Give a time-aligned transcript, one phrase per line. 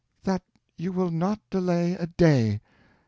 [0.23, 0.41] "That
[0.77, 2.59] you will not delay a day.